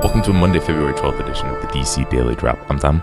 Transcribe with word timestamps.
Welcome 0.00 0.22
to 0.22 0.32
Monday, 0.32 0.60
February 0.60 0.94
12th 0.94 1.18
edition 1.18 1.48
of 1.48 1.60
the 1.60 1.66
DC 1.66 2.08
Daily 2.08 2.36
Drop. 2.36 2.56
I'm 2.70 2.78
Tom. 2.78 3.02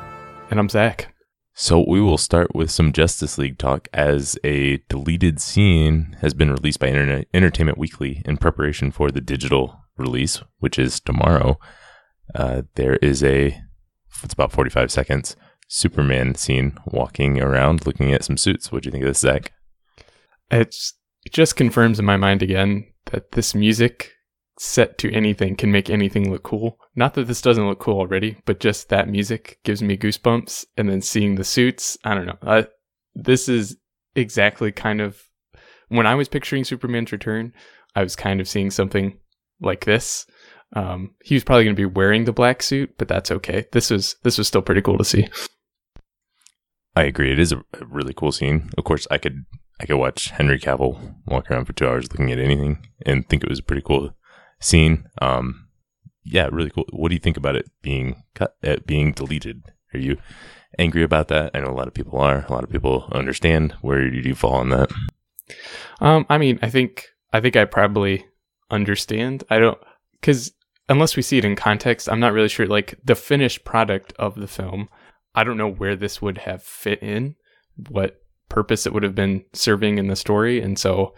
And 0.49 0.57
I'm 0.57 0.69
Zach. 0.69 1.13
So 1.53 1.83
we 1.85 1.99
will 1.99 2.17
start 2.17 2.55
with 2.55 2.71
some 2.71 2.93
Justice 2.93 3.37
League 3.37 3.57
talk 3.57 3.89
as 3.91 4.39
a 4.45 4.77
deleted 4.87 5.41
scene 5.41 6.15
has 6.21 6.33
been 6.33 6.49
released 6.51 6.79
by 6.79 6.87
Internet 6.87 7.27
Entertainment 7.33 7.77
Weekly 7.77 8.21
in 8.23 8.37
preparation 8.37 8.91
for 8.91 9.11
the 9.11 9.19
digital 9.19 9.81
release, 9.97 10.41
which 10.59 10.79
is 10.79 11.01
tomorrow. 11.01 11.59
Uh, 12.33 12.61
there 12.75 12.95
is 12.95 13.21
a, 13.25 13.59
it's 14.23 14.33
about 14.33 14.53
45 14.53 14.89
seconds, 14.89 15.35
Superman 15.67 16.35
scene 16.35 16.77
walking 16.85 17.41
around 17.41 17.85
looking 17.85 18.13
at 18.13 18.23
some 18.23 18.37
suits. 18.37 18.71
What 18.71 18.83
do 18.83 18.87
you 18.87 18.91
think 18.93 19.03
of 19.03 19.09
this, 19.09 19.19
Zach? 19.19 19.51
It's, 20.49 20.93
it 21.25 21.33
just 21.33 21.57
confirms 21.57 21.99
in 21.99 22.05
my 22.05 22.15
mind 22.15 22.41
again 22.41 22.87
that 23.11 23.33
this 23.33 23.53
music 23.53 24.13
set 24.57 24.97
to 24.99 25.11
anything 25.11 25.55
can 25.55 25.71
make 25.71 25.89
anything 25.89 26.31
look 26.31 26.43
cool. 26.43 26.79
Not 26.95 27.13
that 27.15 27.27
this 27.27 27.41
doesn't 27.41 27.67
look 27.67 27.79
cool 27.79 27.99
already, 27.99 28.37
but 28.45 28.59
just 28.59 28.89
that 28.89 29.09
music 29.09 29.59
gives 29.63 29.81
me 29.81 29.97
goosebumps. 29.97 30.65
And 30.77 30.89
then 30.89 31.01
seeing 31.01 31.35
the 31.35 31.43
suits, 31.43 31.97
I 32.03 32.13
don't 32.15 32.25
know. 32.25 32.37
I, 32.41 32.67
this 33.13 33.49
is 33.49 33.77
exactly 34.15 34.71
kind 34.71 35.01
of 35.01 35.21
when 35.89 36.07
I 36.07 36.15
was 36.15 36.29
picturing 36.29 36.63
Superman's 36.63 37.11
return, 37.11 37.53
I 37.95 38.03
was 38.03 38.15
kind 38.15 38.41
of 38.41 38.47
seeing 38.47 38.71
something 38.71 39.17
like 39.61 39.85
this. 39.85 40.25
Um, 40.75 41.11
he 41.23 41.35
was 41.35 41.43
probably 41.43 41.63
going 41.63 41.75
to 41.75 41.79
be 41.79 41.85
wearing 41.85 42.25
the 42.25 42.33
black 42.33 42.63
suit, 42.63 42.97
but 42.97 43.07
that's 43.07 43.31
okay. 43.31 43.65
This 43.71 43.89
was 43.89 44.15
this 44.23 44.37
was 44.37 44.47
still 44.47 44.61
pretty 44.61 44.81
cool 44.81 44.97
to 44.97 45.05
see. 45.05 45.27
I 46.95 47.03
agree. 47.03 47.31
It 47.31 47.39
is 47.39 47.51
a 47.51 47.63
really 47.87 48.13
cool 48.13 48.31
scene. 48.31 48.69
Of 48.77 48.83
course, 48.83 49.07
I 49.11 49.17
could 49.17 49.45
I 49.79 49.85
could 49.85 49.97
watch 49.97 50.29
Henry 50.29 50.59
Cavill 50.59 51.15
walk 51.25 51.51
around 51.51 51.65
for 51.65 51.73
two 51.73 51.87
hours 51.87 52.11
looking 52.11 52.31
at 52.31 52.39
anything 52.39 52.87
and 53.05 53.27
think 53.27 53.43
it 53.43 53.49
was 53.49 53.61
pretty 53.61 53.81
cool 53.81 54.15
scene. 54.59 55.07
Um, 55.21 55.67
yeah, 56.23 56.49
really 56.51 56.71
cool. 56.71 56.85
What 56.91 57.09
do 57.09 57.15
you 57.15 57.19
think 57.19 57.37
about 57.37 57.55
it 57.55 57.69
being 57.81 58.23
cut, 58.33 58.55
uh, 58.63 58.77
being 58.85 59.11
deleted? 59.11 59.63
Are 59.93 59.99
you 59.99 60.17
angry 60.79 61.03
about 61.03 61.27
that? 61.29 61.51
I 61.53 61.59
know 61.59 61.69
a 61.69 61.77
lot 61.77 61.87
of 61.87 61.93
people 61.93 62.19
are. 62.19 62.45
A 62.47 62.51
lot 62.51 62.63
of 62.63 62.71
people 62.71 63.07
understand. 63.11 63.73
Where 63.81 64.09
do 64.09 64.17
you 64.17 64.35
fall 64.35 64.55
on 64.55 64.69
that? 64.69 64.91
Um, 66.01 66.25
I 66.29 66.37
mean, 66.37 66.59
I 66.61 66.69
think 66.69 67.05
I 67.31 67.39
think 67.39 67.55
I 67.55 67.65
probably 67.65 68.25
understand. 68.71 69.43
I 69.49 69.59
don't 69.59 69.77
because 70.19 70.51
unless 70.89 71.15
we 71.15 71.21
see 71.21 71.37
it 71.37 71.45
in 71.45 71.55
context, 71.55 72.09
I'm 72.09 72.19
not 72.19 72.33
really 72.33 72.49
sure. 72.49 72.65
Like 72.65 72.95
the 73.03 73.15
finished 73.15 73.63
product 73.63 74.13
of 74.17 74.35
the 74.35 74.47
film, 74.47 74.89
I 75.33 75.43
don't 75.43 75.57
know 75.57 75.71
where 75.71 75.95
this 75.95 76.21
would 76.21 76.39
have 76.39 76.63
fit 76.63 77.01
in, 77.01 77.35
what 77.89 78.21
purpose 78.49 78.85
it 78.85 78.93
would 78.93 79.03
have 79.03 79.15
been 79.15 79.45
serving 79.53 79.97
in 79.97 80.07
the 80.07 80.15
story, 80.15 80.61
and 80.61 80.77
so 80.77 81.13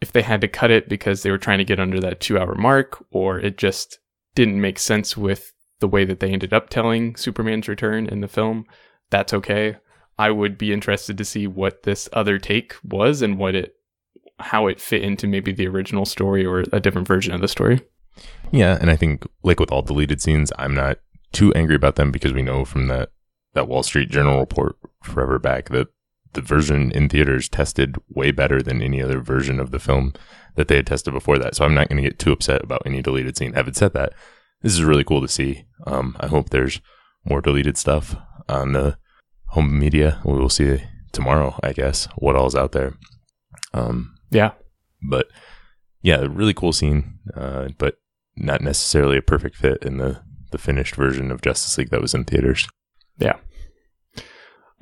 if 0.00 0.12
they 0.12 0.22
had 0.22 0.40
to 0.40 0.48
cut 0.48 0.70
it 0.70 0.88
because 0.88 1.22
they 1.22 1.30
were 1.30 1.38
trying 1.38 1.58
to 1.58 1.64
get 1.64 1.80
under 1.80 2.00
that 2.00 2.20
two 2.20 2.38
hour 2.38 2.54
mark 2.54 3.04
or 3.10 3.38
it 3.38 3.56
just 3.56 3.98
didn't 4.34 4.60
make 4.60 4.78
sense 4.78 5.16
with 5.16 5.52
the 5.80 5.88
way 5.88 6.04
that 6.04 6.20
they 6.20 6.30
ended 6.30 6.52
up 6.52 6.68
telling 6.68 7.16
Superman's 7.16 7.68
return 7.68 8.06
in 8.06 8.20
the 8.20 8.28
film, 8.28 8.64
that's 9.10 9.32
okay. 9.34 9.76
I 10.18 10.30
would 10.30 10.56
be 10.56 10.72
interested 10.72 11.18
to 11.18 11.24
see 11.24 11.46
what 11.46 11.82
this 11.82 12.08
other 12.12 12.38
take 12.38 12.74
was 12.82 13.22
and 13.22 13.38
what 13.38 13.54
it 13.54 13.74
how 14.38 14.66
it 14.66 14.80
fit 14.80 15.02
into 15.02 15.26
maybe 15.26 15.50
the 15.50 15.66
original 15.66 16.04
story 16.04 16.44
or 16.44 16.64
a 16.70 16.80
different 16.80 17.08
version 17.08 17.32
of 17.32 17.40
the 17.40 17.48
story. 17.48 17.80
Yeah, 18.50 18.76
and 18.80 18.90
I 18.90 18.96
think 18.96 19.26
like 19.42 19.60
with 19.60 19.72
all 19.72 19.82
deleted 19.82 20.20
scenes, 20.20 20.52
I'm 20.58 20.74
not 20.74 20.98
too 21.32 21.52
angry 21.54 21.74
about 21.74 21.96
them 21.96 22.10
because 22.10 22.32
we 22.32 22.42
know 22.42 22.64
from 22.64 22.88
that 22.88 23.10
that 23.54 23.68
Wall 23.68 23.82
Street 23.82 24.10
Journal 24.10 24.40
report 24.40 24.76
forever 25.02 25.38
back 25.38 25.70
that 25.70 25.88
the 26.36 26.42
version 26.42 26.92
in 26.92 27.08
theaters 27.08 27.48
tested 27.48 27.96
way 28.08 28.30
better 28.30 28.62
than 28.62 28.80
any 28.80 29.02
other 29.02 29.20
version 29.20 29.58
of 29.58 29.72
the 29.72 29.80
film 29.80 30.12
that 30.54 30.68
they 30.68 30.76
had 30.76 30.86
tested 30.86 31.12
before 31.12 31.38
that. 31.38 31.56
So 31.56 31.64
I'm 31.64 31.74
not 31.74 31.88
going 31.88 32.02
to 32.02 32.08
get 32.08 32.18
too 32.18 32.32
upset 32.32 32.62
about 32.62 32.82
any 32.86 33.02
deleted 33.02 33.36
scene. 33.36 33.54
Having 33.54 33.74
said 33.74 33.92
that, 33.94 34.12
this 34.62 34.72
is 34.72 34.84
really 34.84 35.04
cool 35.04 35.20
to 35.20 35.28
see. 35.28 35.64
Um, 35.86 36.16
I 36.20 36.28
hope 36.28 36.50
there's 36.50 36.80
more 37.24 37.40
deleted 37.40 37.76
stuff 37.76 38.14
on 38.48 38.72
the 38.72 38.98
home 39.48 39.78
media. 39.78 40.20
We 40.24 40.34
will 40.34 40.48
see 40.48 40.82
tomorrow, 41.12 41.58
I 41.62 41.72
guess, 41.72 42.06
what 42.16 42.36
all's 42.36 42.54
out 42.54 42.72
there. 42.72 42.94
Um, 43.74 44.14
yeah. 44.30 44.52
But 45.02 45.26
yeah, 46.02 46.26
really 46.28 46.54
cool 46.54 46.72
scene, 46.72 47.18
uh, 47.34 47.68
but 47.78 47.96
not 48.36 48.60
necessarily 48.60 49.16
a 49.16 49.22
perfect 49.22 49.56
fit 49.56 49.82
in 49.82 49.96
the, 49.96 50.22
the 50.52 50.58
finished 50.58 50.94
version 50.94 51.30
of 51.30 51.42
Justice 51.42 51.76
League 51.78 51.90
that 51.90 52.02
was 52.02 52.14
in 52.14 52.24
theaters. 52.24 52.68
Yeah. 53.18 53.36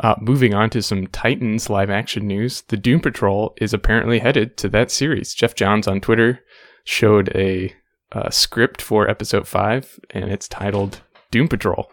Uh, 0.01 0.17
moving 0.21 0.55
on 0.55 0.71
to 0.71 0.83
some 0.83 1.07
Titans 1.09 1.71
live 1.71 1.89
action 1.89 2.27
news, 2.27 2.63
the 2.63 2.77
Doom 2.77 3.01
Patrol 3.01 3.55
is 3.59 3.73
apparently 3.73 4.19
headed 4.19 4.57
to 4.57 4.69
that 4.71 4.91
series. 4.91 5.35
Geoff 5.35 5.55
Johns 5.55 5.87
on 5.87 6.01
Twitter 6.01 6.41
showed 6.85 7.31
a, 7.35 7.73
a 8.13 8.33
script 8.33 8.83
for 8.83 9.09
episode 9.09 9.47
five, 9.47 9.99
and 10.11 10.25
it's 10.25 10.49
titled 10.49 11.01
Doom 11.31 11.47
Patrol. 11.47 11.91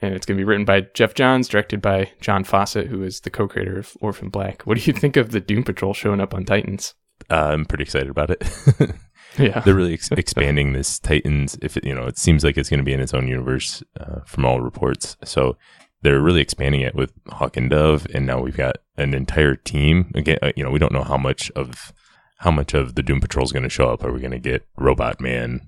And 0.00 0.14
it's 0.14 0.24
going 0.24 0.38
to 0.38 0.40
be 0.40 0.46
written 0.46 0.64
by 0.64 0.82
Geoff 0.94 1.14
Johns, 1.14 1.48
directed 1.48 1.82
by 1.82 2.12
John 2.20 2.44
Fawcett, 2.44 2.86
who 2.86 3.02
is 3.02 3.20
the 3.20 3.30
co 3.30 3.46
creator 3.46 3.78
of 3.78 3.96
Orphan 4.00 4.30
Black. 4.30 4.62
What 4.62 4.78
do 4.78 4.84
you 4.84 4.92
think 4.96 5.16
of 5.16 5.32
the 5.32 5.40
Doom 5.40 5.64
Patrol 5.64 5.92
showing 5.92 6.20
up 6.20 6.32
on 6.32 6.44
Titans? 6.44 6.94
Uh, 7.28 7.50
I'm 7.52 7.66
pretty 7.66 7.82
excited 7.82 8.08
about 8.08 8.30
it. 8.30 8.42
yeah. 9.38 9.60
They're 9.60 9.74
really 9.74 9.94
ex- 9.94 10.10
expanding 10.16 10.72
this 10.72 10.98
Titans. 10.98 11.58
If 11.60 11.76
it, 11.76 11.84
you 11.84 11.94
know, 11.94 12.06
it 12.06 12.18
seems 12.18 12.44
like 12.44 12.56
it's 12.56 12.70
going 12.70 12.78
to 12.78 12.84
be 12.84 12.94
in 12.94 13.00
its 13.00 13.12
own 13.12 13.28
universe 13.28 13.82
uh, 13.98 14.20
from 14.24 14.46
all 14.46 14.60
reports. 14.60 15.16
So 15.24 15.58
they're 16.02 16.20
really 16.20 16.40
expanding 16.40 16.80
it 16.80 16.94
with 16.94 17.12
Hawk 17.28 17.56
and 17.56 17.68
Dove, 17.68 18.06
and 18.14 18.26
now 18.26 18.40
we've 18.40 18.56
got 18.56 18.78
an 18.96 19.14
entire 19.14 19.54
team. 19.54 20.10
Again, 20.14 20.38
uh, 20.42 20.52
you 20.56 20.64
know, 20.64 20.70
we 20.70 20.78
don't 20.78 20.92
know 20.92 21.04
how 21.04 21.16
much 21.16 21.50
of 21.52 21.92
how 22.38 22.50
much 22.50 22.72
of 22.72 22.94
the 22.94 23.02
Doom 23.02 23.20
Patrol 23.20 23.44
is 23.44 23.52
going 23.52 23.64
to 23.64 23.68
show 23.68 23.90
up. 23.90 24.02
Are 24.02 24.12
we 24.12 24.20
going 24.20 24.30
to 24.30 24.38
get 24.38 24.66
Robot 24.76 25.20
Man, 25.20 25.60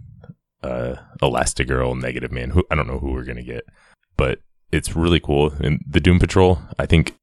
uh, 0.62 0.94
Elastigirl, 1.20 2.00
Negative 2.00 2.32
Man? 2.32 2.50
Who 2.50 2.64
I 2.70 2.74
don't 2.74 2.86
know 2.86 2.98
who 2.98 3.12
we're 3.12 3.24
going 3.24 3.36
to 3.36 3.42
get, 3.42 3.64
but 4.16 4.40
it's 4.70 4.96
really 4.96 5.20
cool. 5.20 5.52
And 5.60 5.80
the 5.86 6.00
Doom 6.00 6.18
Patrol, 6.18 6.58
I 6.78 6.86
think 6.86 7.14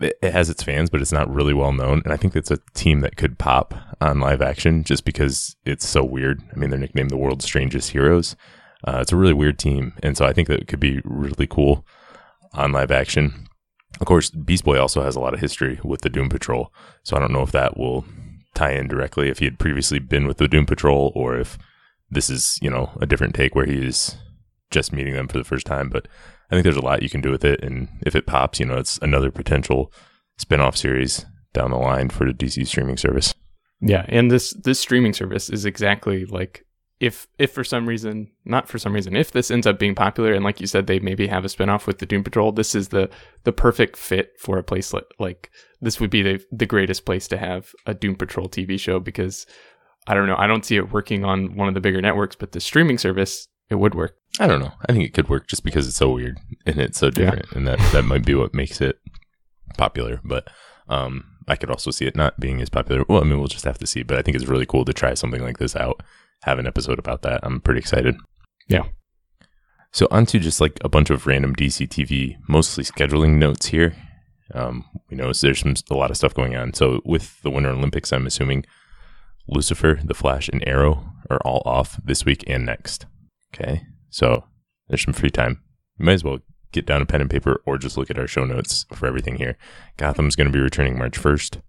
it 0.00 0.32
has 0.32 0.50
its 0.50 0.62
fans, 0.62 0.90
but 0.90 1.00
it's 1.00 1.12
not 1.12 1.32
really 1.32 1.54
well 1.54 1.72
known. 1.72 2.02
And 2.04 2.12
I 2.12 2.16
think 2.16 2.36
it's 2.36 2.50
a 2.50 2.58
team 2.74 3.00
that 3.00 3.16
could 3.16 3.38
pop 3.38 3.74
on 4.02 4.20
live 4.20 4.42
action 4.42 4.84
just 4.84 5.04
because 5.04 5.56
it's 5.64 5.88
so 5.88 6.04
weird. 6.04 6.42
I 6.52 6.58
mean, 6.58 6.68
they're 6.68 6.78
nicknamed 6.78 7.10
the 7.10 7.16
world's 7.16 7.46
strangest 7.46 7.92
heroes. 7.92 8.36
Uh, 8.86 8.98
it's 9.00 9.12
a 9.12 9.16
really 9.16 9.32
weird 9.32 9.58
team, 9.58 9.94
and 10.02 10.14
so 10.14 10.26
I 10.26 10.34
think 10.34 10.46
that 10.48 10.60
it 10.60 10.68
could 10.68 10.80
be 10.80 11.00
really 11.04 11.46
cool 11.46 11.86
on 12.54 12.72
live 12.72 12.90
action. 12.90 13.48
Of 14.00 14.06
course, 14.06 14.30
Beast 14.30 14.64
Boy 14.64 14.80
also 14.80 15.02
has 15.02 15.16
a 15.16 15.20
lot 15.20 15.34
of 15.34 15.40
history 15.40 15.78
with 15.84 16.00
the 16.00 16.10
Doom 16.10 16.28
Patrol, 16.28 16.72
so 17.02 17.16
I 17.16 17.20
don't 17.20 17.32
know 17.32 17.42
if 17.42 17.52
that 17.52 17.76
will 17.76 18.04
tie 18.54 18.72
in 18.72 18.88
directly 18.88 19.28
if 19.28 19.38
he 19.38 19.44
had 19.44 19.58
previously 19.58 19.98
been 19.98 20.26
with 20.26 20.38
the 20.38 20.48
Doom 20.48 20.66
Patrol 20.66 21.12
or 21.14 21.36
if 21.38 21.58
this 22.10 22.30
is, 22.30 22.58
you 22.60 22.70
know, 22.70 22.90
a 23.00 23.06
different 23.06 23.34
take 23.34 23.54
where 23.54 23.66
he 23.66 23.84
is 23.84 24.16
just 24.70 24.92
meeting 24.92 25.14
them 25.14 25.28
for 25.28 25.38
the 25.38 25.44
first 25.44 25.66
time. 25.66 25.88
But 25.88 26.08
I 26.50 26.54
think 26.54 26.64
there's 26.64 26.76
a 26.76 26.84
lot 26.84 27.02
you 27.02 27.08
can 27.08 27.20
do 27.20 27.30
with 27.30 27.44
it, 27.44 27.62
and 27.62 27.88
if 28.04 28.14
it 28.14 28.26
pops, 28.26 28.60
you 28.60 28.66
know, 28.66 28.78
it's 28.78 28.98
another 28.98 29.30
potential 29.30 29.92
spin-off 30.38 30.76
series 30.76 31.24
down 31.52 31.70
the 31.70 31.76
line 31.76 32.10
for 32.10 32.26
the 32.26 32.32
DC 32.32 32.66
streaming 32.66 32.96
service. 32.96 33.34
Yeah, 33.80 34.04
and 34.08 34.30
this 34.30 34.52
this 34.52 34.80
streaming 34.80 35.12
service 35.12 35.50
is 35.50 35.64
exactly 35.64 36.24
like 36.24 36.64
if 37.04 37.26
if 37.38 37.52
for 37.52 37.62
some 37.62 37.86
reason 37.86 38.30
not 38.46 38.66
for 38.66 38.78
some 38.78 38.94
reason 38.94 39.14
if 39.14 39.30
this 39.30 39.50
ends 39.50 39.66
up 39.66 39.78
being 39.78 39.94
popular 39.94 40.32
and 40.32 40.42
like 40.42 40.58
you 40.58 40.66
said 40.66 40.86
they 40.86 40.98
maybe 40.98 41.26
have 41.26 41.44
a 41.44 41.48
spinoff 41.48 41.86
with 41.86 41.98
the 41.98 42.06
doom 42.06 42.24
patrol 42.24 42.50
this 42.50 42.74
is 42.74 42.88
the 42.88 43.10
the 43.44 43.52
perfect 43.52 43.94
fit 43.96 44.32
for 44.38 44.56
a 44.56 44.62
place 44.62 44.94
like, 44.94 45.04
like 45.18 45.50
this 45.82 46.00
would 46.00 46.08
be 46.08 46.22
the 46.22 46.42
the 46.50 46.64
greatest 46.64 47.04
place 47.04 47.28
to 47.28 47.36
have 47.36 47.72
a 47.84 47.92
doom 47.92 48.14
patrol 48.14 48.48
tv 48.48 48.80
show 48.80 48.98
because 48.98 49.46
i 50.06 50.14
don't 50.14 50.26
know 50.26 50.36
i 50.38 50.46
don't 50.46 50.64
see 50.64 50.76
it 50.76 50.92
working 50.92 51.24
on 51.24 51.54
one 51.54 51.68
of 51.68 51.74
the 51.74 51.80
bigger 51.80 52.00
networks 52.00 52.36
but 52.36 52.52
the 52.52 52.60
streaming 52.60 52.96
service 52.96 53.48
it 53.70 53.76
would 53.76 53.94
work. 53.94 54.16
I 54.38 54.46
don't 54.46 54.60
know. 54.60 54.72
I 54.88 54.92
think 54.92 55.04
it 55.04 55.14
could 55.14 55.28
work 55.28 55.46
just 55.46 55.64
because 55.64 55.86
it's 55.88 55.96
so 55.96 56.10
weird 56.10 56.38
and 56.66 56.78
it's 56.78 56.98
so 56.98 57.10
different 57.10 57.46
yeah. 57.50 57.58
and 57.58 57.66
that 57.66 57.78
that 57.92 58.04
might 58.04 58.24
be 58.24 58.34
what 58.34 58.54
makes 58.54 58.80
it 58.80 58.98
popular 59.78 60.20
but 60.22 60.48
um 60.88 61.24
i 61.48 61.56
could 61.56 61.70
also 61.70 61.90
see 61.90 62.04
it 62.04 62.14
not 62.14 62.38
being 62.38 62.60
as 62.60 62.68
popular. 62.68 63.04
Well 63.08 63.20
i 63.20 63.24
mean 63.24 63.38
we'll 63.38 63.48
just 63.48 63.64
have 63.64 63.78
to 63.78 63.86
see 63.86 64.02
but 64.02 64.18
i 64.18 64.22
think 64.22 64.36
it's 64.36 64.46
really 64.46 64.66
cool 64.66 64.84
to 64.84 64.92
try 64.92 65.14
something 65.14 65.42
like 65.42 65.58
this 65.58 65.74
out 65.74 66.02
have 66.44 66.58
an 66.58 66.66
episode 66.66 66.98
about 66.98 67.22
that. 67.22 67.40
I'm 67.42 67.60
pretty 67.60 67.80
excited. 67.80 68.16
Yeah. 68.68 68.84
So 69.92 70.08
onto 70.10 70.38
just 70.38 70.60
like 70.60 70.78
a 70.82 70.88
bunch 70.88 71.10
of 71.10 71.26
random 71.26 71.54
DC 71.54 71.88
TV, 71.88 72.36
mostly 72.48 72.84
scheduling 72.84 73.38
notes 73.38 73.66
here. 73.66 73.94
Um, 74.52 74.84
we 75.10 75.16
know 75.16 75.32
there's 75.32 75.60
some, 75.60 75.74
a 75.90 75.94
lot 75.94 76.10
of 76.10 76.16
stuff 76.16 76.34
going 76.34 76.54
on. 76.56 76.74
So 76.74 77.00
with 77.04 77.40
the 77.42 77.50
Winter 77.50 77.70
Olympics, 77.70 78.12
I'm 78.12 78.26
assuming 78.26 78.64
Lucifer, 79.48 80.00
The 80.04 80.14
Flash, 80.14 80.48
and 80.48 80.66
Arrow 80.66 81.04
are 81.30 81.40
all 81.44 81.62
off 81.64 82.00
this 82.04 82.24
week 82.24 82.44
and 82.46 82.66
next. 82.66 83.06
Okay. 83.54 83.82
So 84.10 84.44
there's 84.88 85.02
some 85.02 85.14
free 85.14 85.30
time. 85.30 85.62
You 85.98 86.06
might 86.06 86.14
as 86.14 86.24
well 86.24 86.40
get 86.72 86.86
down 86.86 87.00
a 87.00 87.06
pen 87.06 87.20
and 87.20 87.30
paper 87.30 87.62
or 87.64 87.78
just 87.78 87.96
look 87.96 88.10
at 88.10 88.18
our 88.18 88.26
show 88.26 88.44
notes 88.44 88.84
for 88.92 89.06
everything 89.06 89.36
here. 89.36 89.56
Gotham's 89.96 90.36
going 90.36 90.48
to 90.48 90.52
be 90.52 90.62
returning 90.62 90.98
March 90.98 91.18
1st. 91.18 91.60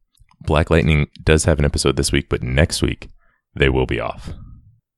Black 0.41 0.69
Lightning 0.69 1.07
does 1.23 1.45
have 1.45 1.59
an 1.59 1.65
episode 1.65 1.95
this 1.95 2.11
week, 2.11 2.27
but 2.27 2.43
next 2.43 2.81
week 2.81 3.07
they 3.55 3.69
will 3.69 3.85
be 3.85 3.99
off. 3.99 4.33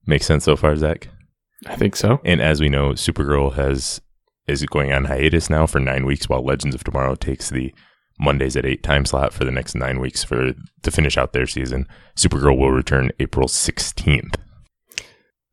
Makes 0.07 0.25
sense 0.25 0.45
so 0.45 0.55
far, 0.55 0.75
Zach? 0.77 1.09
I 1.67 1.75
think 1.75 1.95
so. 1.95 2.21
And 2.23 2.41
as 2.41 2.61
we 2.61 2.69
know, 2.69 2.91
Supergirl 2.91 3.53
has 3.55 4.01
is 4.47 4.65
going 4.65 4.93
on 4.93 5.05
hiatus 5.05 5.49
now 5.49 5.67
for 5.67 5.79
nine 5.79 6.05
weeks, 6.05 6.29
while 6.29 6.43
Legends 6.43 6.73
of 6.73 6.83
Tomorrow 6.83 7.15
takes 7.15 7.49
the 7.49 7.73
Mondays 8.19 8.55
at 8.55 8.65
eight 8.65 8.81
time 8.81 9.05
slot 9.05 9.33
for 9.33 9.43
the 9.43 9.51
next 9.51 9.75
nine 9.75 9.99
weeks 9.99 10.23
for 10.23 10.53
to 10.83 10.91
finish 10.91 11.17
out 11.17 11.33
their 11.33 11.45
season. 11.45 11.87
Supergirl 12.17 12.57
will 12.57 12.71
return 12.71 13.11
April 13.19 13.47
sixteenth. 13.47 14.35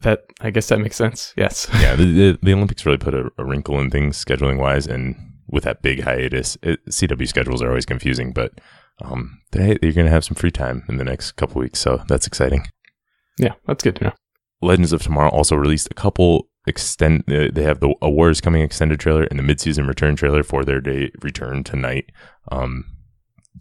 that 0.02 0.24
I 0.40 0.50
guess 0.50 0.68
that 0.68 0.78
makes 0.78 0.96
sense. 0.96 1.34
Yes. 1.36 1.68
yeah, 1.74 1.96
the, 1.96 2.04
the, 2.04 2.38
the 2.40 2.52
Olympics 2.52 2.86
really 2.86 2.98
put 2.98 3.14
a, 3.14 3.30
a, 3.36 3.44
wrinkle 3.44 3.80
in 3.80 3.90
things 3.90 4.22
scheduling 4.22 4.58
wise, 4.58 4.86
and 4.86 5.16
with 5.48 5.64
that 5.64 5.82
big 5.82 6.02
hiatus, 6.02 6.56
it, 6.62 6.84
CW 6.86 7.26
schedules 7.26 7.60
are 7.60 7.68
always 7.68 7.86
confusing. 7.86 8.32
But 8.32 8.60
um, 9.02 9.40
they, 9.50 9.78
you're 9.82 9.92
going 9.92 10.06
to 10.06 10.12
have 10.12 10.24
some 10.24 10.36
free 10.36 10.52
time 10.52 10.84
in 10.88 10.98
the 10.98 11.04
next 11.04 11.32
couple 11.32 11.60
weeks, 11.60 11.80
so 11.80 12.02
that's 12.06 12.26
exciting. 12.26 12.66
Yeah, 13.38 13.54
that's 13.66 13.82
good 13.82 13.96
to 13.96 14.04
know. 14.04 14.12
Legends 14.64 14.92
of 14.92 15.02
Tomorrow 15.02 15.30
also 15.30 15.56
released 15.56 15.88
a 15.90 15.94
couple 15.94 16.48
extend. 16.66 17.24
Uh, 17.30 17.48
they 17.52 17.62
have 17.62 17.80
the 17.80 17.94
Awards 18.02 18.40
coming 18.40 18.62
extended 18.62 19.00
trailer 19.00 19.24
and 19.24 19.38
the 19.38 19.42
midseason 19.42 19.86
return 19.86 20.16
trailer 20.16 20.42
for 20.42 20.64
their 20.64 20.80
day 20.80 21.10
return 21.22 21.64
tonight. 21.64 22.10
Um, 22.50 22.84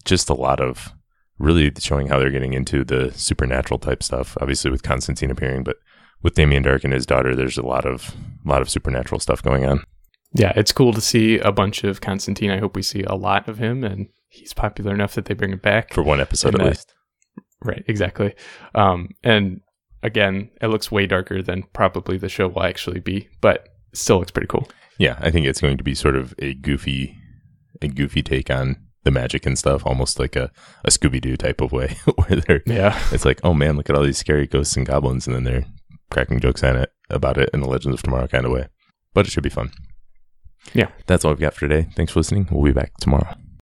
just 0.05 0.29
a 0.29 0.33
lot 0.33 0.59
of 0.59 0.93
really 1.37 1.71
showing 1.79 2.07
how 2.07 2.19
they're 2.19 2.31
getting 2.31 2.53
into 2.53 2.83
the 2.83 3.11
supernatural 3.13 3.79
type 3.79 4.03
stuff. 4.03 4.37
Obviously, 4.41 4.71
with 4.71 4.83
Constantine 4.83 5.31
appearing, 5.31 5.63
but 5.63 5.77
with 6.21 6.35
Damien 6.35 6.63
Darhk 6.63 6.83
and 6.83 6.93
his 6.93 7.05
daughter, 7.05 7.35
there's 7.35 7.57
a 7.57 7.65
lot 7.65 7.85
of 7.85 8.15
a 8.45 8.49
lot 8.49 8.61
of 8.61 8.69
supernatural 8.69 9.19
stuff 9.19 9.43
going 9.43 9.65
on. 9.65 9.83
Yeah, 10.35 10.53
it's 10.55 10.71
cool 10.71 10.93
to 10.93 11.01
see 11.01 11.37
a 11.39 11.51
bunch 11.51 11.83
of 11.83 12.01
Constantine. 12.01 12.49
I 12.49 12.57
hope 12.57 12.75
we 12.75 12.81
see 12.81 13.03
a 13.03 13.15
lot 13.15 13.47
of 13.47 13.59
him, 13.59 13.83
and 13.83 14.07
he's 14.29 14.53
popular 14.53 14.93
enough 14.93 15.13
that 15.13 15.25
they 15.25 15.35
bring 15.35 15.51
him 15.51 15.59
back 15.59 15.93
for 15.93 16.01
one 16.01 16.19
episode 16.19 16.55
and 16.55 16.61
at 16.61 16.63
that, 16.63 16.69
least. 16.69 16.93
Right, 17.63 17.83
exactly. 17.87 18.33
Um, 18.73 19.09
and 19.23 19.61
again, 20.03 20.49
it 20.61 20.67
looks 20.67 20.91
way 20.91 21.07
darker 21.07 21.41
than 21.41 21.63
probably 21.73 22.17
the 22.17 22.29
show 22.29 22.47
will 22.47 22.63
actually 22.63 22.99
be, 22.99 23.29
but 23.41 23.69
still 23.93 24.19
looks 24.19 24.31
pretty 24.31 24.47
cool. 24.47 24.67
Yeah, 24.99 25.17
I 25.19 25.31
think 25.31 25.47
it's 25.47 25.61
going 25.61 25.77
to 25.77 25.83
be 25.83 25.95
sort 25.95 26.15
of 26.15 26.35
a 26.37 26.53
goofy, 26.53 27.17
a 27.81 27.87
goofy 27.87 28.21
take 28.21 28.51
on 28.51 28.75
the 29.03 29.11
magic 29.11 29.45
and 29.45 29.57
stuff, 29.57 29.85
almost 29.85 30.19
like 30.19 30.35
a, 30.35 30.51
a 30.85 30.89
Scooby 30.89 31.19
Doo 31.19 31.35
type 31.35 31.61
of 31.61 31.71
way, 31.71 31.97
where 32.15 32.39
they're 32.41 32.61
yeah, 32.65 33.01
it's 33.11 33.25
like, 33.25 33.39
oh 33.43 33.53
man, 33.53 33.75
look 33.75 33.89
at 33.89 33.95
all 33.95 34.03
these 34.03 34.17
scary 34.17 34.45
ghosts 34.45 34.77
and 34.77 34.85
goblins, 34.85 35.25
and 35.25 35.35
then 35.35 35.43
they're 35.43 35.65
cracking 36.11 36.39
jokes 36.39 36.63
on 36.63 36.75
it 36.75 36.91
about 37.09 37.37
it 37.37 37.49
in 37.53 37.61
the 37.61 37.67
Legends 37.67 37.95
of 37.95 38.03
Tomorrow 38.03 38.27
kind 38.27 38.45
of 38.45 38.51
way. 38.51 38.67
But 39.13 39.27
it 39.27 39.31
should 39.31 39.43
be 39.43 39.49
fun. 39.49 39.71
Yeah, 40.73 40.89
that's 41.07 41.25
all 41.25 41.31
we've 41.31 41.39
got 41.39 41.53
for 41.53 41.67
today. 41.67 41.89
Thanks 41.95 42.13
for 42.13 42.19
listening. 42.19 42.47
We'll 42.51 42.63
be 42.63 42.71
back 42.71 42.93
tomorrow. 42.97 43.35